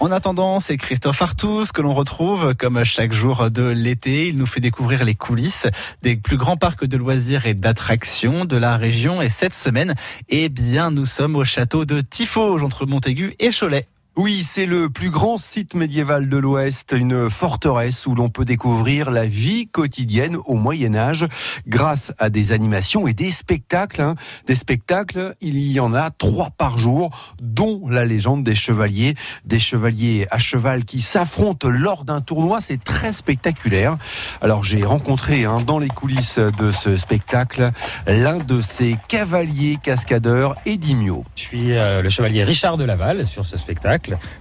[0.00, 4.28] En attendant, c'est Christophe Artus que l'on retrouve comme chaque jour de l'été.
[4.28, 5.66] Il nous fait découvrir les coulisses
[6.00, 9.20] des plus grands parcs de loisirs et d'attractions de la région.
[9.20, 9.94] Et cette semaine,
[10.30, 13.88] eh bien, nous sommes au château de Tifauge entre Montaigu et Cholet.
[14.16, 19.12] Oui, c'est le plus grand site médiéval de l'Ouest, une forteresse où l'on peut découvrir
[19.12, 21.26] la vie quotidienne au Moyen Âge
[21.68, 24.02] grâce à des animations et des spectacles.
[24.02, 24.16] Hein.
[24.46, 29.60] Des spectacles, il y en a trois par jour, dont la légende des chevaliers, des
[29.60, 32.60] chevaliers à cheval qui s'affrontent lors d'un tournoi.
[32.60, 33.96] C'est très spectaculaire.
[34.42, 37.70] Alors j'ai rencontré hein, dans les coulisses de ce spectacle
[38.08, 41.24] l'un de ces cavaliers cascadeurs, Edimio.
[41.36, 43.99] Je suis euh, le chevalier Richard de Laval sur ce spectacle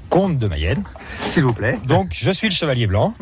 [0.10, 0.84] comte de Mayenne.
[1.20, 1.80] S'il vous plaît.
[1.86, 3.14] Donc, je suis le chevalier blanc.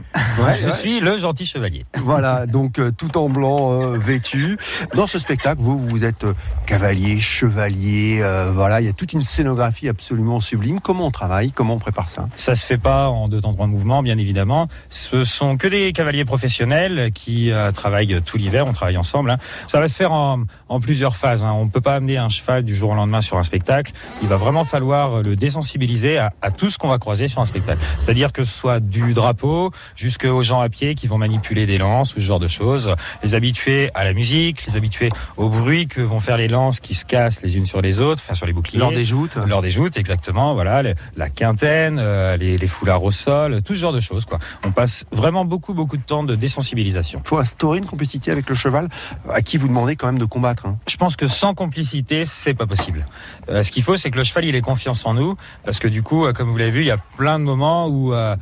[0.54, 1.86] je suis le gentil chevalier.
[1.98, 4.58] Voilà, donc euh, tout en blanc euh, vêtu.
[4.96, 6.34] Dans ce spectacle, vous, vous êtes euh,
[6.66, 8.24] cavalier, chevalier.
[8.54, 10.80] voilà, il y a toute une scénographie absolument sublime.
[10.80, 11.52] Comment on travaille?
[11.52, 12.30] Comment on prépare ça?
[12.36, 14.68] Ça se fait pas en deux temps trois mouvements, bien évidemment.
[14.90, 18.66] Ce sont que des cavaliers professionnels qui travaillent tout l'hiver.
[18.68, 19.32] On travaille ensemble.
[19.32, 19.38] Hein.
[19.68, 20.46] Ça va se faire en,
[20.82, 21.44] plusieurs phases.
[21.44, 21.52] Hein.
[21.54, 23.92] On ne peut pas amener un cheval du jour au lendemain sur un spectacle.
[24.22, 27.46] Il va vraiment falloir le désensibiliser à, à tout ce qu'on va croiser sur un
[27.46, 27.82] spectacle.
[28.00, 32.16] C'est-à-dire que ce soit du drapeau jusqu'aux gens à pied qui vont manipuler des lances
[32.16, 36.02] ou ce genre de choses, les habitués à la musique, les habitués au bruit que
[36.02, 38.54] vont faire les lances qui se cassent les unes sur les autres, enfin sur les
[38.54, 38.80] boucliers.
[38.80, 39.36] Lors des joutes.
[39.48, 40.54] Lors des joutes, exactement.
[40.54, 40.84] Voilà,
[41.16, 44.26] la quintaine, euh, les, les, foulards au sol, tout ce genre de choses.
[44.26, 44.40] Quoi.
[44.64, 47.22] On passe vraiment beaucoup, beaucoup de temps de désensibilisation.
[47.24, 48.90] Il faut instaurer une complicité avec le cheval,
[49.30, 50.66] à qui vous demandez quand même de combattre.
[50.66, 50.78] Hein.
[50.88, 53.06] Je pense que sans complicité, c'est pas possible.
[53.50, 55.88] Euh, ce qu'il faut, c'est que le cheval il ait confiance en nous, parce que
[55.88, 58.36] du coup, euh, comme vous l'avez vu, il y a plein de moments où, euh,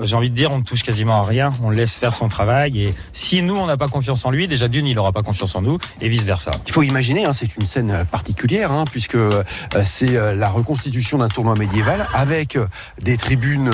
[0.00, 2.80] j'ai envie de dire, on ne touche quasiment à rien, on laisse faire son travail.
[2.80, 5.54] Et si nous, on n'a pas confiance en lui, déjà d'une, il n'aura pas confiance
[5.54, 6.52] en nous, et vice-versa.
[6.66, 9.42] Il faut imaginer, hein, c'est une scène particulière, hein, puisque euh,
[9.84, 12.58] c'est la reconstitution d'un tournoi médiéval avec
[13.00, 13.70] des tribunes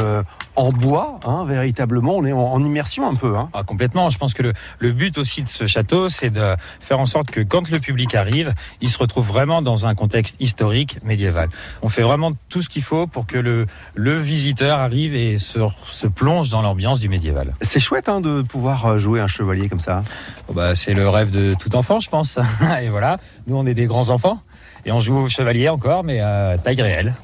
[0.59, 2.17] en bois, hein, véritablement.
[2.17, 3.37] On est en, immersion un peu.
[3.37, 3.49] Hein.
[3.53, 4.11] Ah, complètement.
[4.11, 7.31] Je pense que le, le, but aussi de ce château, c'est de faire en sorte
[7.31, 11.49] que quand le public arrive, il se retrouve vraiment dans un contexte historique médiéval.
[11.83, 15.61] On fait vraiment tout ce qu'il faut pour que le, le visiteur arrive et se,
[15.91, 17.55] se plonge dans l'ambiance du médiéval.
[17.61, 20.03] C'est chouette hein, de pouvoir euh, jouer un chevalier comme ça.
[20.49, 22.37] Oh, bah, c'est le rêve de tout enfant, je pense.
[22.83, 24.41] et voilà, nous on est des grands enfants
[24.85, 27.15] et on joue au chevalier encore, mais à taille réelle.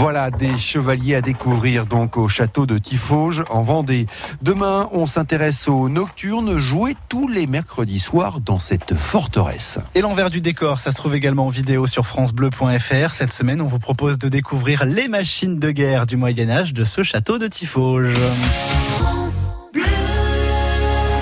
[0.00, 4.06] Voilà des chevaliers à découvrir donc au château de Tifauge en Vendée.
[4.40, 9.78] Demain, on s'intéresse aux nocturnes jouées tous les mercredis soirs dans cette forteresse.
[9.94, 13.12] Et l'envers du décor, ça se trouve également en vidéo sur francebleu.fr.
[13.12, 16.84] Cette semaine, on vous propose de découvrir les machines de guerre du Moyen Âge de
[16.84, 18.14] ce château de Tifauge.